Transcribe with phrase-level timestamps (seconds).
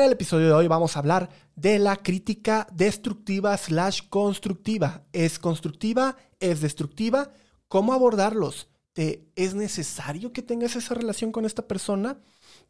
[0.00, 5.04] En el episodio de hoy vamos a hablar de la crítica destructiva slash constructiva.
[5.12, 6.16] ¿Es constructiva?
[6.38, 7.34] ¿Es destructiva?
[7.68, 8.70] ¿Cómo abordarlos?
[8.94, 12.18] ¿Te, ¿Es necesario que tengas esa relación con esta persona?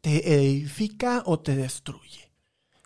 [0.01, 2.33] ¿Te edifica o te destruye?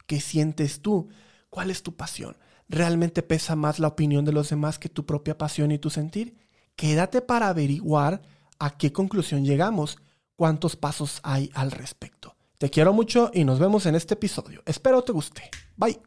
[0.05, 1.09] ¿Qué sientes tú?
[1.49, 2.37] ¿Cuál es tu pasión?
[2.69, 6.37] ¿Realmente pesa más la opinión de los demás que tu propia pasión y tu sentir?
[6.75, 8.21] Quédate para averiguar
[8.59, 9.97] a qué conclusión llegamos,
[10.35, 12.35] cuántos pasos hay al respecto.
[12.65, 14.63] Te quiero mucho y nos vemos en este episodio.
[14.65, 15.51] Espero te guste.
[15.77, 15.99] Bye.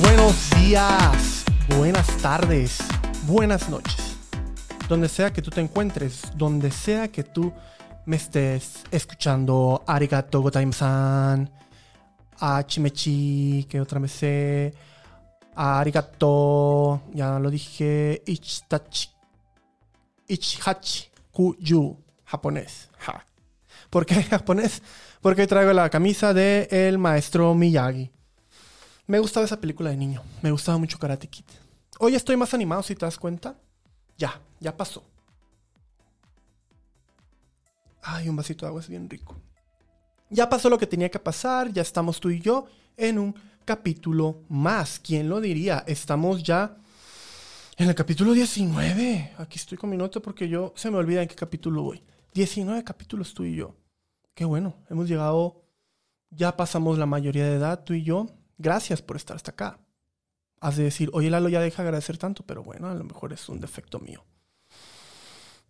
[0.00, 1.44] Buenos días,
[1.76, 2.78] buenas tardes,
[3.26, 4.16] buenas noches.
[4.88, 7.52] Donde sea que tú te encuentres, donde sea que tú
[8.06, 11.50] me estés escuchando, arigato gozaimasan,
[12.38, 14.72] achimechi, que otra me sé,
[15.60, 19.10] arigato, ya lo dije, ichitachi,
[20.28, 22.88] ichihachi, kuyu, japonés.
[22.98, 23.26] Ja.
[23.90, 24.82] ¿Por qué japonés?
[25.20, 28.10] Porque traigo la camisa del el maestro Miyagi.
[29.06, 30.22] Me gustaba esa película de niño.
[30.40, 31.44] Me gustaba mucho Karate Kid.
[31.98, 33.54] Hoy estoy más animado, si te das cuenta.
[34.16, 35.04] Ya, ya pasó.
[38.02, 39.36] Ay, un vasito de agua es bien rico.
[40.30, 44.44] Ya pasó lo que tenía que pasar, ya estamos tú y yo en un capítulo
[44.48, 45.00] más.
[45.00, 45.82] ¿Quién lo diría?
[45.88, 46.76] Estamos ya
[47.76, 49.32] en el capítulo 19.
[49.38, 52.00] Aquí estoy con mi nota porque yo se me olvida en qué capítulo voy.
[52.32, 53.74] 19 capítulos tú y yo.
[54.32, 55.64] Qué bueno, hemos llegado,
[56.30, 58.28] ya pasamos la mayoría de edad tú y yo.
[58.56, 59.80] Gracias por estar hasta acá.
[60.60, 63.48] Has de decir, oye Lalo ya deja agradecer tanto, pero bueno, a lo mejor es
[63.48, 64.24] un defecto mío.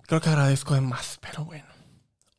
[0.02, 1.79] Creo que agradezco de más, pero bueno.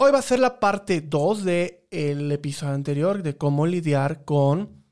[0.04, 4.84] Hoy va a ser la parte 2 del episodio anterior de cómo lidiar con,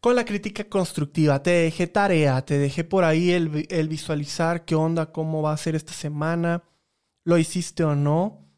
[0.00, 1.42] con la crítica constructiva.
[1.42, 5.56] Te dejé tarea, te dejé por ahí el, el visualizar qué onda, cómo va a
[5.58, 6.62] ser esta semana,
[7.24, 8.48] lo hiciste o no.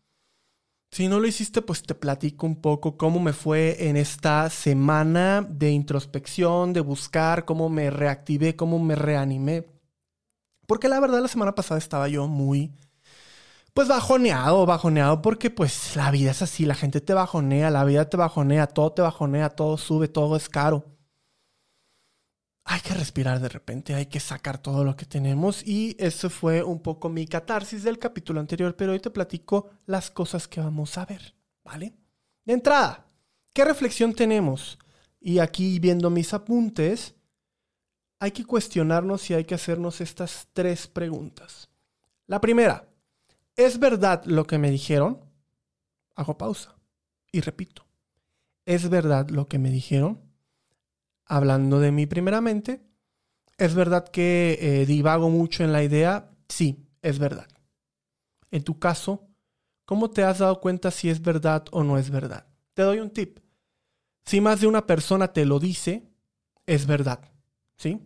[0.92, 5.42] Si no lo hiciste, pues te platico un poco cómo me fue en esta semana
[5.42, 9.66] de introspección, de buscar, cómo me reactivé, cómo me reanimé.
[10.68, 12.70] Porque la verdad la semana pasada estaba yo muy
[13.80, 18.10] pues bajoneado, bajoneado, porque pues la vida es así, la gente te bajonea, la vida
[18.10, 20.84] te bajonea, todo te bajonea, todo sube, todo es caro.
[22.64, 26.62] Hay que respirar de repente, hay que sacar todo lo que tenemos y eso fue
[26.62, 30.98] un poco mi catarsis del capítulo anterior, pero hoy te platico las cosas que vamos
[30.98, 31.94] a ver, ¿vale?
[32.44, 33.06] De entrada,
[33.54, 34.78] ¿qué reflexión tenemos?
[35.18, 37.14] Y aquí viendo mis apuntes,
[38.18, 41.70] hay que cuestionarnos y hay que hacernos estas tres preguntas.
[42.26, 42.86] La primera,
[43.56, 45.20] ¿Es verdad lo que me dijeron?
[46.14, 46.76] Hago pausa
[47.32, 47.86] y repito.
[48.64, 50.20] ¿Es verdad lo que me dijeron?
[51.24, 52.82] Hablando de mí primeramente.
[53.58, 56.30] ¿Es verdad que eh, divago mucho en la idea?
[56.48, 57.48] Sí, es verdad.
[58.50, 59.28] En tu caso,
[59.84, 62.46] ¿cómo te has dado cuenta si es verdad o no es verdad?
[62.74, 63.40] Te doy un tip.
[64.24, 66.08] Si más de una persona te lo dice,
[66.66, 67.30] es verdad.
[67.76, 68.00] ¿Sí?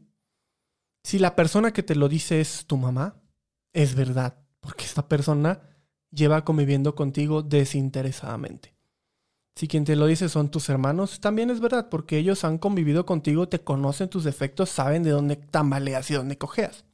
[1.02, 3.20] Si la persona que te lo dice es tu mamá,
[3.72, 5.60] es verdad porque esta persona
[6.10, 8.74] lleva conviviendo contigo desinteresadamente.
[9.54, 13.06] Si quien te lo dice son tus hermanos, también es verdad, porque ellos han convivido
[13.06, 16.84] contigo, te conocen tus defectos, saben de dónde tambaleas y dónde cojeas.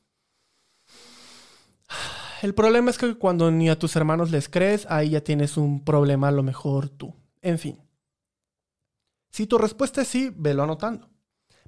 [2.43, 5.85] El problema es que cuando ni a tus hermanos les crees, ahí ya tienes un
[5.85, 7.15] problema a lo mejor tú.
[7.41, 7.79] En fin.
[9.31, 11.09] Si tu respuesta es sí, velo anotando.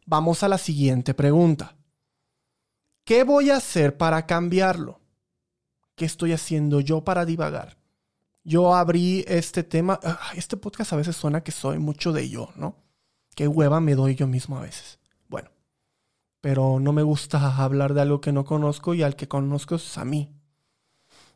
[0.05, 1.77] Vamos a la siguiente pregunta.
[3.05, 5.02] ¿Qué voy a hacer para cambiarlo?
[5.95, 7.77] ¿Qué estoy haciendo yo para divagar?
[8.45, 10.01] Yo abrí este tema,
[10.35, 12.77] este podcast a veces suena que soy mucho de yo, ¿no?
[13.35, 14.99] Qué hueva me doy yo mismo a veces.
[15.29, 15.51] Bueno,
[16.41, 19.97] pero no me gusta hablar de algo que no conozco y al que conozco es
[19.97, 20.31] a mí.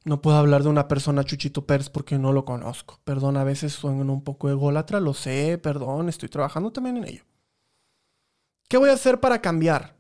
[0.05, 3.01] No puedo hablar de una persona Chuchito Pérez porque no lo conozco.
[3.05, 7.25] Perdón, a veces sueno un poco ególatra, lo sé, perdón, estoy trabajando también en ello.
[8.69, 9.97] ¿Qué voy a hacer para cambiar?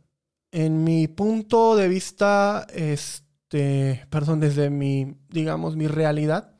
[0.50, 6.58] En mi punto de vista, es este, perdón, desde mi, digamos, mi realidad,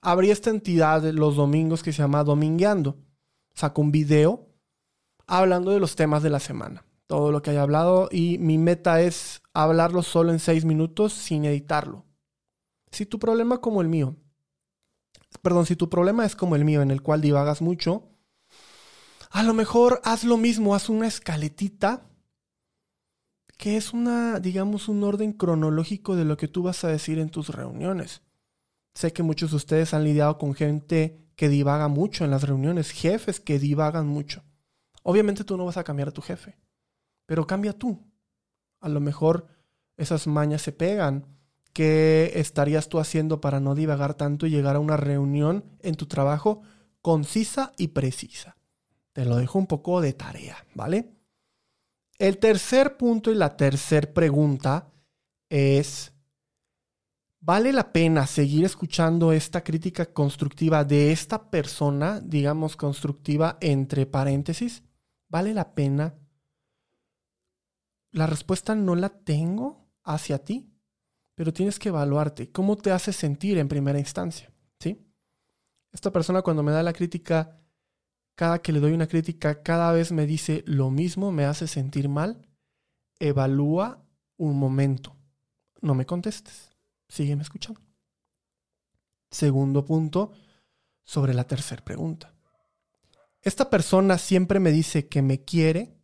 [0.00, 2.96] abrí esta entidad los domingos que se llama Domingueando.
[3.54, 4.48] Saco un video
[5.26, 9.02] hablando de los temas de la semana, todo lo que haya hablado y mi meta
[9.02, 12.06] es hablarlo solo en seis minutos sin editarlo.
[12.92, 14.16] Si tu problema como el mío,
[15.42, 18.08] perdón, si tu problema es como el mío en el cual divagas mucho,
[19.30, 22.08] a lo mejor haz lo mismo, haz una escaletita
[23.56, 27.30] que es una, digamos, un orden cronológico de lo que tú vas a decir en
[27.30, 28.22] tus reuniones.
[28.94, 32.90] Sé que muchos de ustedes han lidiado con gente que divaga mucho en las reuniones,
[32.90, 34.42] jefes que divagan mucho.
[35.02, 36.58] Obviamente tú no vas a cambiar a tu jefe,
[37.26, 38.02] pero cambia tú.
[38.80, 39.46] A lo mejor
[39.96, 41.26] esas mañas se pegan,
[41.72, 46.06] qué estarías tú haciendo para no divagar tanto y llegar a una reunión en tu
[46.06, 46.62] trabajo
[47.02, 48.56] concisa y precisa.
[49.12, 51.15] Te lo dejo un poco de tarea, ¿vale?
[52.18, 54.90] El tercer punto y la tercera pregunta
[55.50, 56.12] es,
[57.40, 64.82] ¿vale la pena seguir escuchando esta crítica constructiva de esta persona, digamos constructiva entre paréntesis?
[65.28, 66.14] ¿Vale la pena?
[68.12, 70.72] La respuesta no la tengo hacia ti,
[71.34, 72.50] pero tienes que evaluarte.
[72.50, 74.50] ¿Cómo te hace sentir en primera instancia?
[74.80, 75.06] ¿Sí?
[75.92, 77.60] Esta persona cuando me da la crítica
[78.36, 82.08] cada que le doy una crítica, cada vez me dice lo mismo, me hace sentir
[82.08, 82.46] mal,
[83.18, 84.04] evalúa
[84.36, 85.16] un momento.
[85.80, 86.70] No me contestes.
[87.08, 87.80] Sígueme escuchando.
[89.30, 90.32] Segundo punto
[91.02, 92.34] sobre la tercera pregunta.
[93.40, 95.96] Esta persona siempre me dice que me quiere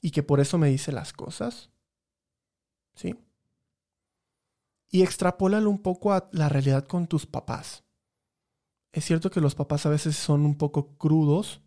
[0.00, 1.70] y que por eso me dice las cosas.
[2.94, 3.16] ¿Sí?
[4.90, 7.84] Y extrapólalo un poco a la realidad con tus papás.
[8.92, 11.60] Es cierto que los papás a veces son un poco crudos,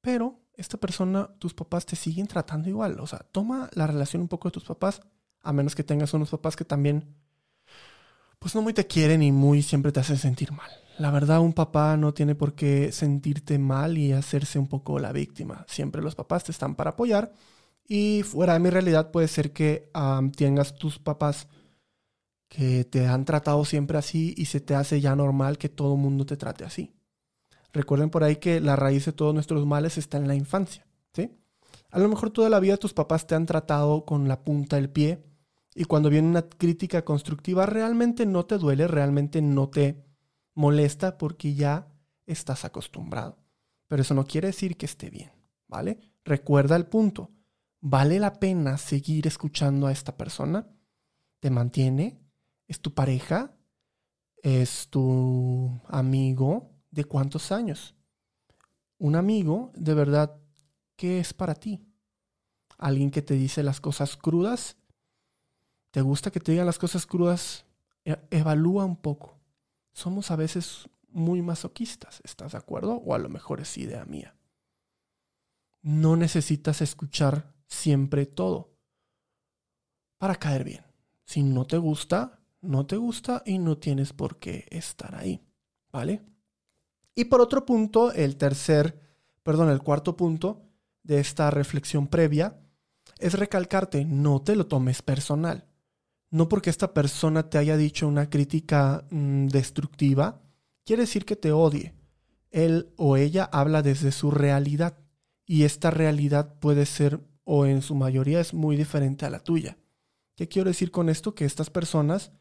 [0.00, 2.98] pero esta persona, tus papás te siguen tratando igual.
[3.00, 5.02] O sea, toma la relación un poco de tus papás,
[5.42, 7.14] a menos que tengas unos papás que también,
[8.38, 10.70] pues no muy te quieren y muy siempre te hacen sentir mal.
[10.98, 15.12] La verdad, un papá no tiene por qué sentirte mal y hacerse un poco la
[15.12, 15.66] víctima.
[15.68, 17.34] Siempre los papás te están para apoyar.
[17.86, 19.90] Y fuera de mi realidad puede ser que
[20.36, 21.48] tengas tus papás
[22.48, 26.00] que te han tratado siempre así y se te hace ya normal que todo el
[26.00, 26.94] mundo te trate así.
[27.72, 31.30] Recuerden por ahí que la raíz de todos nuestros males está en la infancia, ¿sí?
[31.90, 34.90] A lo mejor toda la vida tus papás te han tratado con la punta del
[34.90, 35.22] pie
[35.74, 40.04] y cuando viene una crítica constructiva realmente no te duele, realmente no te
[40.54, 41.88] molesta porque ya
[42.26, 43.38] estás acostumbrado.
[43.88, 45.30] Pero eso no quiere decir que esté bien,
[45.68, 45.98] ¿vale?
[46.24, 47.30] Recuerda el punto.
[47.80, 50.66] ¿Vale la pena seguir escuchando a esta persona?
[51.40, 52.25] ¿Te mantiene?
[52.66, 53.56] ¿Es tu pareja?
[54.42, 56.70] ¿Es tu amigo?
[56.90, 57.94] ¿De cuántos años?
[58.98, 60.40] Un amigo, de verdad,
[60.96, 61.86] ¿qué es para ti?
[62.78, 64.76] ¿Alguien que te dice las cosas crudas?
[65.90, 67.64] ¿Te gusta que te digan las cosas crudas?
[68.04, 69.38] E, evalúa un poco.
[69.92, 72.96] Somos a veces muy masoquistas, ¿estás de acuerdo?
[72.96, 74.34] O a lo mejor es idea mía.
[75.82, 78.76] No necesitas escuchar siempre todo
[80.18, 80.84] para caer bien.
[81.24, 85.42] Si no te gusta, no te gusta y no tienes por qué estar ahí,
[85.92, 86.22] ¿vale?
[87.14, 89.00] Y por otro punto, el tercer,
[89.42, 90.62] perdón, el cuarto punto
[91.02, 92.58] de esta reflexión previa
[93.18, 95.66] es recalcarte, no te lo tomes personal.
[96.30, 100.42] No porque esta persona te haya dicho una crítica mm, destructiva,
[100.84, 101.94] quiere decir que te odie.
[102.50, 104.98] Él o ella habla desde su realidad
[105.46, 109.78] y esta realidad puede ser o en su mayoría es muy diferente a la tuya.
[110.34, 111.34] ¿Qué quiero decir con esto?
[111.34, 112.32] Que estas personas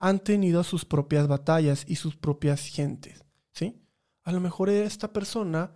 [0.00, 3.84] han tenido sus propias batallas y sus propias gentes, ¿sí?
[4.24, 5.72] A lo mejor esta persona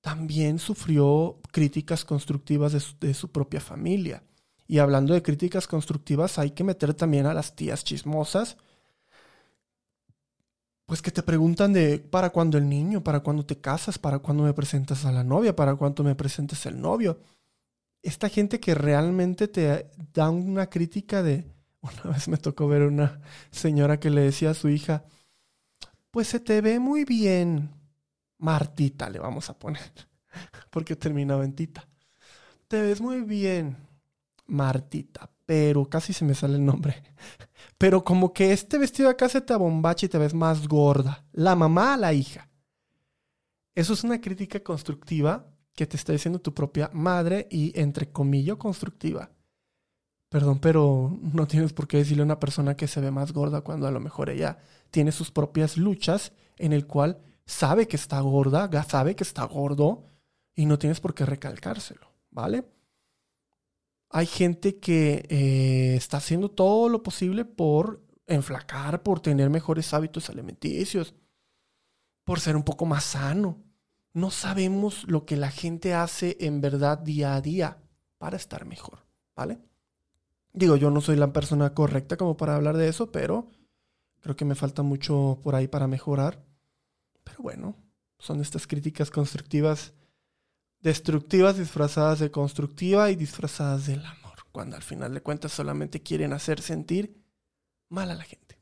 [0.00, 4.22] también sufrió críticas constructivas de su, propia familia.
[4.66, 8.56] Y hablando de críticas constructivas, hay que meter también a las tías chismosas,
[10.86, 14.44] pues que te preguntan de para cuándo el niño, para cuándo te casas, para cuándo
[14.44, 17.18] me presentas a la novia, para cuándo me presentas el novio.
[18.02, 21.53] Esta gente que realmente te da una crítica de,
[21.84, 23.20] una vez me tocó ver una
[23.50, 25.04] señora que le decía a su hija,
[26.10, 27.70] pues se te ve muy bien,
[28.38, 29.92] Martita le vamos a poner,
[30.70, 31.88] porque terminaba en tita.
[32.68, 33.76] Te ves muy bien,
[34.46, 37.02] Martita, pero casi se me sale el nombre.
[37.78, 41.26] Pero como que este vestido acá se te abombacha y te ves más gorda.
[41.32, 42.48] La mamá a la hija.
[43.74, 48.56] Eso es una crítica constructiva que te está diciendo tu propia madre y entre comillas
[48.56, 49.33] constructiva.
[50.34, 53.60] Perdón, pero no tienes por qué decirle a una persona que se ve más gorda
[53.60, 54.58] cuando a lo mejor ella
[54.90, 60.02] tiene sus propias luchas en el cual sabe que está gorda, sabe que está gordo
[60.52, 62.64] y no tienes por qué recalcárselo, ¿vale?
[64.10, 70.30] Hay gente que eh, está haciendo todo lo posible por enflacar, por tener mejores hábitos
[70.30, 71.14] alimenticios,
[72.24, 73.62] por ser un poco más sano.
[74.12, 77.78] No sabemos lo que la gente hace en verdad día a día
[78.18, 79.60] para estar mejor, ¿vale?
[80.54, 83.50] Digo, yo no soy la persona correcta como para hablar de eso, pero
[84.20, 86.44] creo que me falta mucho por ahí para mejorar.
[87.24, 87.76] Pero bueno,
[88.20, 89.94] son estas críticas constructivas,
[90.80, 96.32] destructivas, disfrazadas de constructiva y disfrazadas del amor, cuando al final de cuentas solamente quieren
[96.32, 97.20] hacer sentir
[97.88, 98.60] mal a la gente.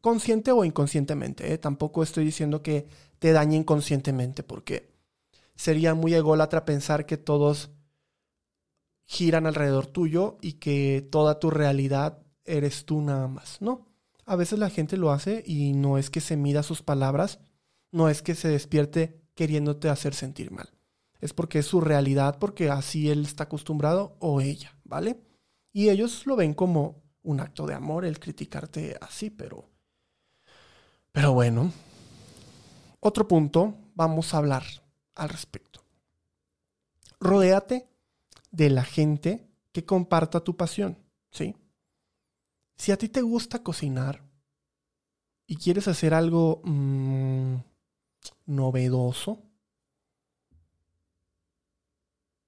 [0.00, 1.58] Consciente o inconscientemente, ¿eh?
[1.58, 4.94] tampoco estoy diciendo que te dañe inconscientemente, porque
[5.56, 7.70] sería muy ególatra pensar que todos
[9.06, 13.86] giran alrededor tuyo y que toda tu realidad eres tú nada más, ¿no?
[14.26, 17.40] A veces la gente lo hace y no es que se mida sus palabras,
[17.90, 20.70] no es que se despierte queriéndote hacer sentir mal.
[21.20, 25.20] Es porque es su realidad, porque así él está acostumbrado o ella, ¿vale?
[25.72, 29.68] Y ellos lo ven como un acto de amor el criticarte así, pero...
[31.12, 31.72] Pero bueno.
[33.00, 34.64] Otro punto, vamos a hablar
[35.14, 35.84] al respecto.
[37.20, 37.88] Rodéate
[38.54, 40.96] de la gente que comparta tu pasión,
[41.30, 41.56] ¿sí?
[42.76, 44.24] Si a ti te gusta cocinar
[45.46, 47.56] y quieres hacer algo mmm,
[48.46, 49.42] novedoso,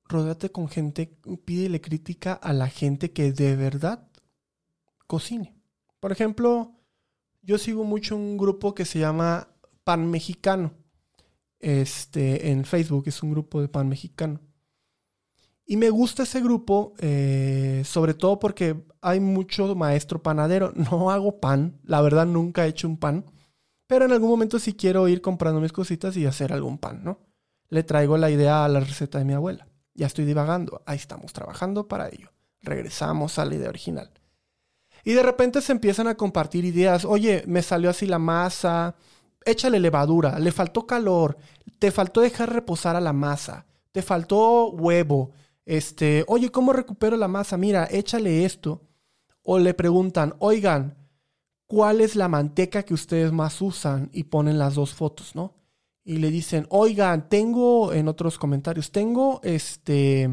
[0.04, 4.08] rodéate con gente, pídele crítica a la gente que de verdad
[5.08, 5.60] cocine.
[5.98, 6.80] Por ejemplo,
[7.42, 9.48] yo sigo mucho un grupo que se llama
[9.82, 10.72] Pan Mexicano.
[11.58, 14.40] Este, en Facebook es un grupo de pan mexicano.
[15.66, 20.72] Y me gusta ese grupo, eh, sobre todo porque hay mucho maestro panadero.
[20.90, 23.24] No hago pan, la verdad nunca he hecho un pan.
[23.88, 27.20] Pero en algún momento sí quiero ir comprando mis cositas y hacer algún pan, ¿no?
[27.68, 29.68] Le traigo la idea a la receta de mi abuela.
[29.94, 30.82] Ya estoy divagando.
[30.86, 32.30] Ahí estamos trabajando para ello.
[32.62, 34.10] Regresamos a la idea original.
[35.04, 37.04] Y de repente se empiezan a compartir ideas.
[37.04, 38.96] Oye, me salió así la masa.
[39.44, 40.38] Échale levadura.
[40.38, 41.38] Le faltó calor.
[41.78, 43.66] Te faltó dejar reposar a la masa.
[43.92, 45.32] Te faltó huevo.
[45.66, 47.58] Este, oye, ¿cómo recupero la masa?
[47.58, 48.80] Mira, échale esto.
[49.42, 50.96] O le preguntan, oigan,
[51.66, 54.08] ¿cuál es la manteca que ustedes más usan?
[54.14, 55.52] Y ponen las dos fotos, ¿no?
[56.04, 60.30] Y le dicen, oigan, tengo, en otros comentarios, tengo este,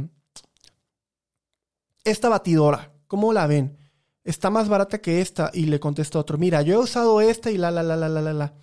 [2.05, 3.77] esta batidora, ¿cómo la ven?
[4.23, 5.51] está más barata que esta.
[5.53, 8.21] Y le contesta otro, mira, yo he usado esta y la, la, la, la, la,
[8.21, 8.53] la, la.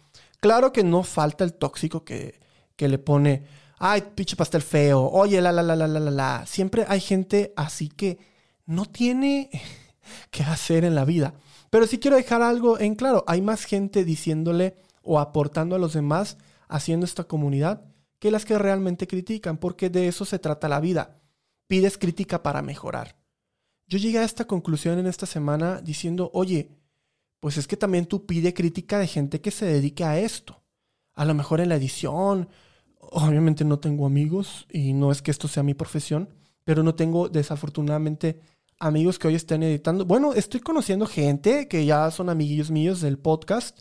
[0.40, 2.40] Claro que no falta el tóxico que,
[2.76, 3.44] que le pone,
[3.80, 6.46] ay, pinche pastel feo, oye, la, la, la, la, la, la.
[6.46, 8.18] Siempre hay gente así que
[8.66, 9.50] no tiene
[10.30, 11.34] que hacer en la vida.
[11.70, 15.94] Pero sí quiero dejar algo en claro, hay más gente diciéndole o aportando a los
[15.94, 16.37] demás
[16.68, 17.82] haciendo esta comunidad
[18.18, 21.18] que las que realmente critican, porque de eso se trata la vida.
[21.66, 23.16] Pides crítica para mejorar.
[23.87, 26.70] Yo llegué a esta conclusión en esta semana diciendo, oye,
[27.40, 30.62] pues es que también tú pide crítica de gente que se dedique a esto.
[31.14, 32.50] A lo mejor en la edición,
[33.10, 36.28] obviamente no tengo amigos y no es que esto sea mi profesión,
[36.64, 38.40] pero no tengo desafortunadamente
[38.78, 40.04] amigos que hoy estén editando.
[40.04, 43.80] Bueno, estoy conociendo gente que ya son amiguillos míos del podcast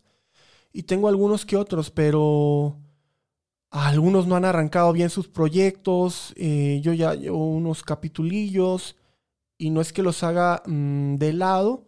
[0.73, 2.77] y tengo algunos que otros, pero
[3.71, 6.33] algunos no han arrancado bien sus proyectos.
[6.35, 8.95] Eh, yo ya llevo unos capitulillos
[9.57, 11.85] y no es que los haga mm, de lado,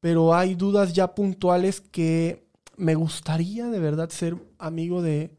[0.00, 5.30] pero hay dudas ya puntuales que me gustaría de verdad ser amigo de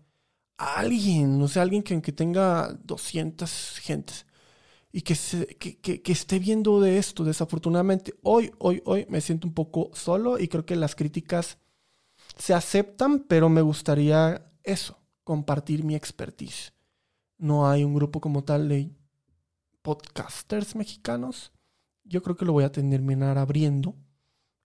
[0.64, 4.26] alguien, no sé, alguien que, que tenga 200 gentes
[4.92, 7.24] y que, se, que, que, esté viendo de esto.
[7.24, 11.58] Desafortunadamente, hoy, hoy, hoy me siento un poco solo y creo que las críticas
[12.38, 16.74] se aceptan, pero me gustaría eso, compartir mi expertise.
[17.38, 18.92] No hay un grupo como tal de
[19.82, 21.52] podcasters mexicanos
[22.04, 23.96] yo creo que lo voy a terminar abriendo.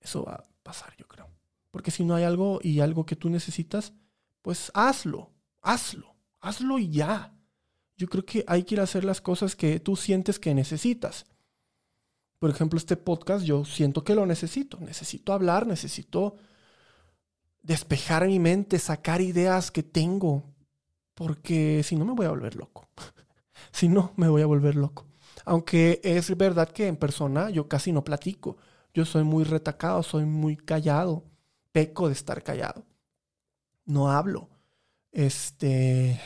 [0.00, 1.30] Eso va a pasar, yo creo.
[1.70, 3.92] Porque si no hay algo y algo que tú necesitas,
[4.42, 7.34] pues hazlo, hazlo, hazlo ya.
[7.96, 11.26] Yo creo que hay que ir a hacer las cosas que tú sientes que necesitas.
[12.38, 14.78] Por ejemplo, este podcast yo siento que lo necesito.
[14.80, 16.36] Necesito hablar, necesito
[17.62, 20.44] despejar mi mente, sacar ideas que tengo.
[21.14, 22.88] Porque si no me voy a volver loco.
[23.72, 25.06] si no, me voy a volver loco.
[25.44, 28.56] Aunque es verdad que en persona yo casi no platico.
[28.94, 31.24] Yo soy muy retacado, soy muy callado.
[31.72, 32.84] Peco de estar callado.
[33.84, 34.48] No hablo.
[35.18, 36.20] Este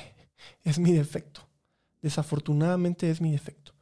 [0.65, 1.49] es mi defecto.
[2.03, 3.73] Desafortunadamente es mi defecto.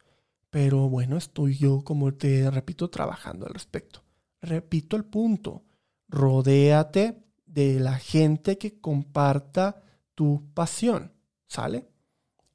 [0.51, 4.05] Pero bueno, estoy yo, como te repito, trabajando al respecto.
[4.41, 5.65] Repito el punto.
[6.07, 9.83] Rodéate de la gente que comparta
[10.15, 11.13] tu pasión.
[11.49, 11.89] ¿Sale?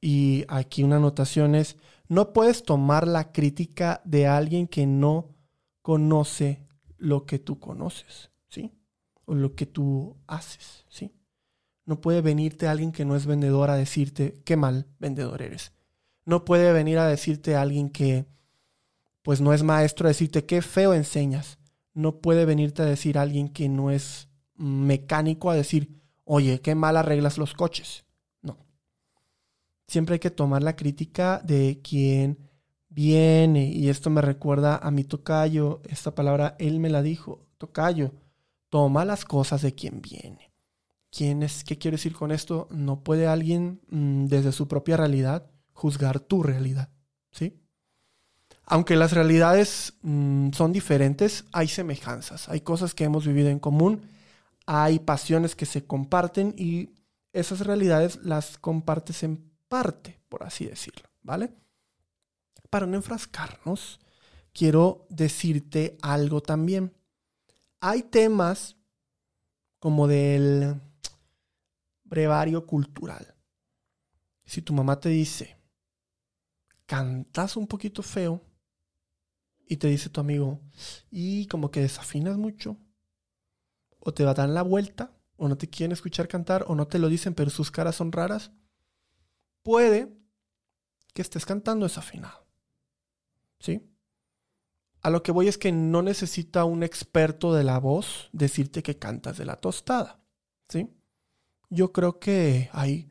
[0.00, 1.76] Y aquí una anotación es,
[2.08, 5.34] no puedes tomar la crítica de alguien que no
[5.82, 8.72] conoce lo que tú conoces, ¿sí?
[9.26, 11.12] O lo que tú haces, ¿sí?
[11.86, 15.72] No puede venirte alguien que no es vendedor a decirte qué mal vendedor eres.
[16.24, 18.26] No puede venir a decirte alguien que
[19.22, 21.58] pues no es maestro a decirte qué feo enseñas.
[21.94, 26.96] No puede venirte a decir alguien que no es mecánico a decir, oye, qué mal
[26.96, 28.06] arreglas los coches
[29.86, 32.38] siempre hay que tomar la crítica de quien
[32.88, 33.66] viene.
[33.66, 35.80] Y esto me recuerda a mi tocayo.
[35.88, 37.46] Esta palabra él me la dijo.
[37.58, 38.12] Tocayo,
[38.68, 40.52] toma las cosas de quien viene.
[41.10, 42.68] ¿Quién ¿Qué quiero decir con esto?
[42.70, 46.90] No puede alguien mm, desde su propia realidad juzgar tu realidad.
[47.30, 47.66] ¿Sí?
[48.66, 54.02] aunque las realidades mm, son diferentes, hay semejanzas, hay cosas que hemos vivido en común,
[54.66, 56.90] hay pasiones que se comparten y
[57.32, 61.54] esas realidades las compartes en parte, por así decirlo, ¿vale?
[62.68, 64.00] Para no enfrascarnos,
[64.52, 66.92] quiero decirte algo también.
[67.80, 68.76] Hay temas
[69.78, 70.80] como del
[72.06, 73.34] brevario cultural.
[74.44, 75.58] Si tu mamá te dice,
[76.86, 78.42] cantas un poquito feo,
[79.68, 80.60] y te dice tu amigo,
[81.10, 82.76] y como que desafinas mucho,
[83.98, 87.08] o te dar la vuelta, o no te quieren escuchar cantar, o no te lo
[87.08, 88.52] dicen, pero sus caras son raras,
[89.62, 90.16] puede
[91.12, 92.46] que estés cantando desafinado.
[93.58, 93.90] ¿Sí?
[95.02, 98.98] A lo que voy es que no necesita un experto de la voz decirte que
[98.98, 100.20] cantas de la tostada.
[100.68, 100.95] ¿Sí?
[101.68, 103.10] Yo creo que hay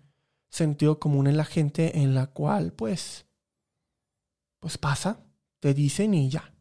[0.50, 3.26] sentido común en la gente en la cual, pues,
[4.60, 5.20] pues pasa,
[5.60, 6.54] te dicen y ya.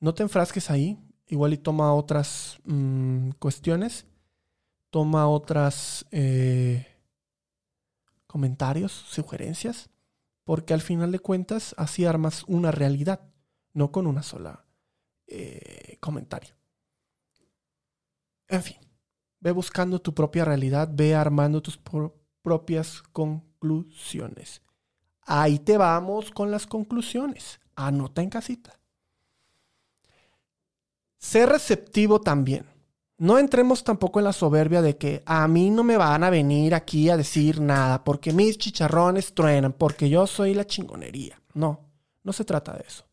[0.00, 4.06] No te enfrasques ahí, igual y toma otras mm, cuestiones,
[4.90, 6.86] toma otras eh,
[8.26, 9.90] comentarios, sugerencias,
[10.44, 13.20] porque al final de cuentas así armas una realidad,
[13.72, 14.64] no con una sola
[15.26, 16.54] eh, comentario.
[18.48, 18.76] En fin,
[19.44, 21.78] ve buscando tu propia realidad, ve armando tus
[22.42, 24.62] propias conclusiones.
[25.20, 27.60] Ahí te vamos con las conclusiones.
[27.76, 28.80] Anota en casita.
[31.18, 32.64] Sé receptivo también.
[33.18, 36.74] No entremos tampoco en la soberbia de que a mí no me van a venir
[36.74, 41.40] aquí a decir nada porque mis chicharrones truenan, porque yo soy la chingonería.
[41.52, 41.80] No,
[42.22, 43.04] no se trata de eso.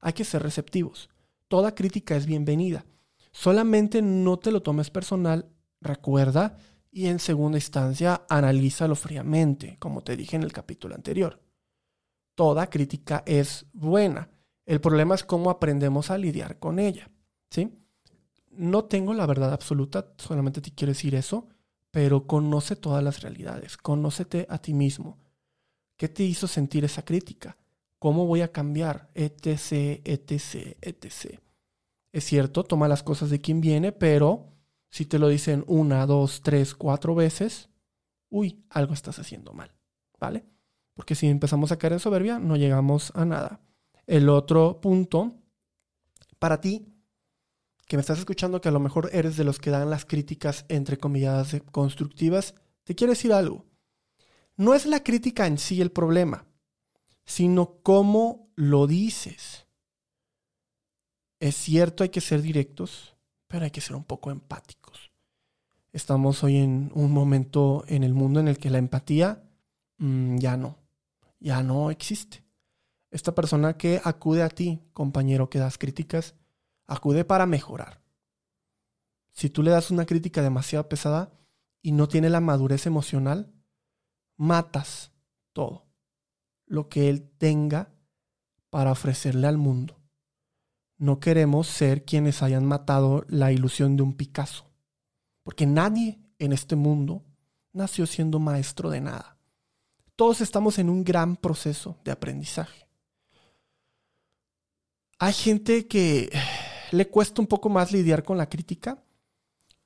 [0.00, 1.08] Hay que ser receptivos.
[1.48, 2.84] Toda crítica es bienvenida.
[3.32, 6.56] Solamente no te lo tomes personal, recuerda,
[6.90, 11.40] y en segunda instancia analízalo fríamente, como te dije en el capítulo anterior.
[12.34, 14.30] Toda crítica es buena.
[14.66, 17.10] El problema es cómo aprendemos a lidiar con ella.
[17.50, 17.80] ¿Sí?
[18.50, 21.48] no tengo la verdad absoluta, solamente te quiero decir eso,
[21.90, 25.18] pero conoce todas las realidades, conócete a ti mismo.
[25.96, 27.56] ¿Qué te hizo sentir esa crítica?
[27.98, 29.10] ¿Cómo voy a cambiar?
[29.14, 31.40] Etc, etc, etc.
[32.12, 34.52] Es cierto, toma las cosas de quien viene, pero
[34.90, 37.70] si te lo dicen una, dos, tres, cuatro veces,
[38.28, 39.72] uy, algo estás haciendo mal,
[40.18, 40.44] ¿vale?
[40.94, 43.60] Porque si empezamos a caer en soberbia, no llegamos a nada.
[44.06, 45.32] El otro punto,
[46.38, 46.86] para ti,
[47.86, 50.64] que me estás escuchando, que a lo mejor eres de los que dan las críticas
[50.68, 53.66] entre comillas constructivas, te quiero decir algo.
[54.56, 56.46] No es la crítica en sí el problema,
[57.24, 59.66] sino cómo lo dices.
[61.38, 63.16] Es cierto, hay que ser directos,
[63.50, 65.10] pero hay que ser un poco empáticos.
[65.92, 69.42] Estamos hoy en un momento en el mundo en el que la empatía
[69.98, 70.78] mm, ya no,
[71.40, 72.44] ya no existe.
[73.10, 76.36] Esta persona que acude a ti, compañero, que das críticas,
[76.86, 78.00] acude para mejorar.
[79.32, 81.32] Si tú le das una crítica demasiado pesada
[81.82, 83.52] y no tiene la madurez emocional,
[84.36, 85.10] matas
[85.52, 85.88] todo
[86.66, 87.92] lo que él tenga
[88.70, 89.99] para ofrecerle al mundo.
[91.00, 94.66] No queremos ser quienes hayan matado la ilusión de un Picasso,
[95.42, 97.24] porque nadie en este mundo
[97.72, 99.38] nació siendo maestro de nada.
[100.14, 102.86] Todos estamos en un gran proceso de aprendizaje.
[105.18, 106.30] Hay gente que
[106.90, 109.02] le cuesta un poco más lidiar con la crítica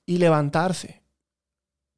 [0.07, 1.05] y levantarse.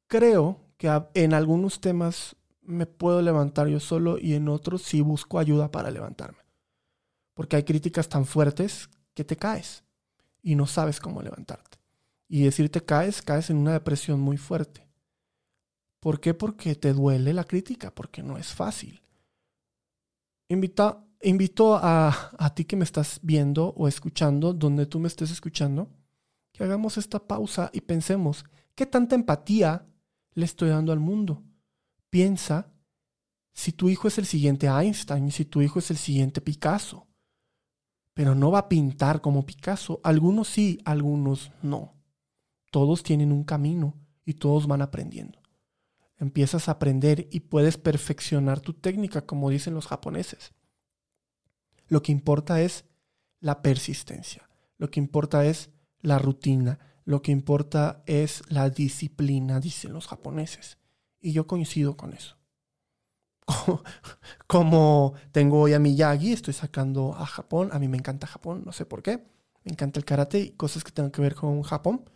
[0.05, 5.39] Creo que en algunos temas me puedo levantar yo solo y en otros sí busco
[5.39, 6.45] ayuda para levantarme.
[7.33, 9.83] Porque hay críticas tan fuertes que te caes
[10.43, 11.79] y no sabes cómo levantarte.
[12.29, 14.87] Y decirte caes, caes en una depresión muy fuerte.
[15.99, 16.35] ¿Por qué?
[16.35, 19.01] Porque te duele la crítica, porque no es fácil.
[20.49, 25.31] Invita, invito a, a ti que me estás viendo o escuchando, donde tú me estés
[25.31, 25.89] escuchando,
[26.51, 29.87] que hagamos esta pausa y pensemos, ¿qué tanta empatía
[30.35, 31.43] le estoy dando al mundo?
[32.11, 32.71] Piensa
[33.51, 37.07] si tu hijo es el siguiente Einstein, si tu hijo es el siguiente Picasso,
[38.17, 40.01] pero no va a pintar como Picasso.
[40.03, 41.93] Algunos sí, algunos no.
[42.71, 43.93] Todos tienen un camino
[44.25, 45.39] y todos van aprendiendo.
[46.17, 50.55] Empiezas a aprender y puedes perfeccionar tu técnica, como dicen los japoneses.
[51.89, 52.85] Lo que importa es
[53.39, 54.49] la persistencia.
[54.79, 55.69] Lo que importa es
[56.01, 56.79] la rutina.
[57.05, 60.79] Lo que importa es la disciplina, dicen los japoneses.
[61.21, 62.36] Y yo coincido con eso.
[64.47, 67.69] Como tengo hoy a Miyagi, estoy sacando a Japón.
[67.71, 69.17] A mí me encanta Japón, no sé por qué.
[69.63, 72.09] Me encanta el karate y cosas que tengan que ver con Japón.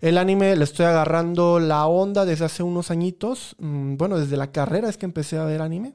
[0.00, 3.54] El anime le estoy agarrando la onda desde hace unos añitos.
[3.58, 5.94] Mm, bueno, desde la carrera es que empecé a ver anime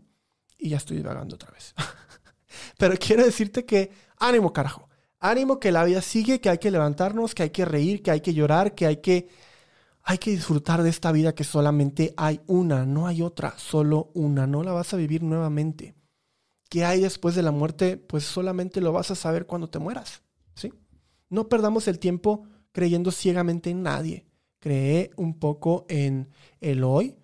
[0.58, 1.74] y ya estoy divagando otra vez.
[2.78, 4.90] Pero quiero decirte que ánimo, carajo.
[5.20, 8.22] Ánimo que la vida sigue, que hay que levantarnos, que hay que reír, que hay
[8.22, 9.30] que llorar, que hay que
[10.08, 14.46] hay que disfrutar de esta vida que solamente hay una, no hay otra, solo una,
[14.46, 15.96] no la vas a vivir nuevamente.
[16.70, 17.98] ¿Qué hay después de la muerte?
[17.98, 20.22] Pues solamente lo vas a saber cuando te mueras,
[20.54, 20.72] ¿sí?
[21.30, 24.28] No perdamos el tiempo creyendo ciegamente en nadie.
[24.60, 26.30] Cree un poco en
[26.62, 27.16] el hoy.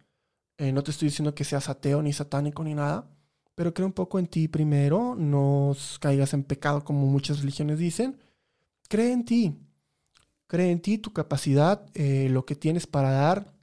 [0.57, 3.11] Eh, no te estoy diciendo que seas ateo ni satánico ni nada,
[3.53, 5.15] pero cree un poco en ti primero.
[5.15, 8.17] No caigas en pecado como muchas religiones dicen.
[8.89, 9.55] Cree en ti.
[10.51, 13.53] Cree en ti, tu capacidad, eh, lo que tienes para dar,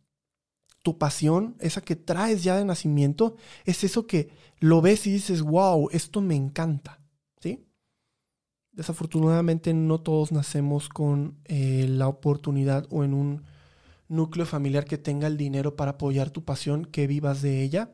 [0.82, 5.42] tu pasión, esa que traes ya de nacimiento, es eso que lo ves y dices,
[5.42, 6.98] wow, esto me encanta.
[7.42, 7.62] ¿Sí?
[8.72, 13.42] Desafortunadamente no todos nacemos con eh, la oportunidad o en un
[14.08, 17.92] núcleo familiar que tenga el dinero para apoyar tu pasión, que vivas de ella.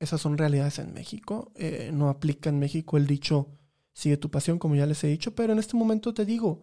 [0.00, 1.52] Esas son realidades en México.
[1.54, 3.48] Eh, no aplica en México el dicho
[3.92, 6.62] sigue tu pasión, como ya les he dicho, pero en este momento te digo,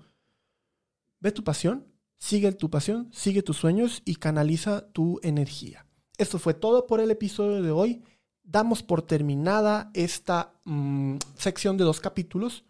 [1.20, 5.86] ve tu pasión, sigue tu pasión, sigue tus sueños y canaliza tu energía.
[6.18, 8.04] Esto fue todo por el episodio de hoy.
[8.44, 12.66] Damos por terminada esta mm, sección de dos capítulos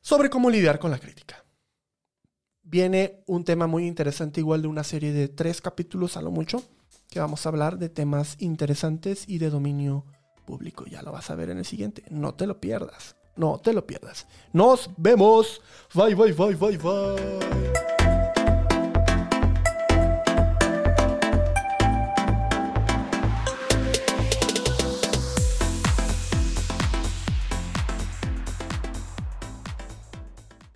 [0.00, 1.44] sobre cómo lidiar con la crítica.
[2.62, 6.62] Viene un tema muy interesante, igual de una serie de tres capítulos a lo mucho,
[7.08, 10.04] que vamos a hablar de temas interesantes y de dominio
[10.44, 10.84] público.
[10.86, 12.04] Ya lo vas a ver en el siguiente.
[12.10, 13.17] No te lo pierdas.
[13.38, 14.26] No te lo pierdas.
[14.52, 15.60] Nos vemos.
[15.94, 17.87] Bye, bye, bye, bye, bye.